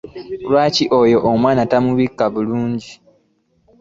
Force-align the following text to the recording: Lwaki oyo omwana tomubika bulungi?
Lwaki 0.49 0.83
oyo 1.01 1.17
omwana 1.31 1.61
tomubika 1.71 2.23
bulungi? 2.33 2.91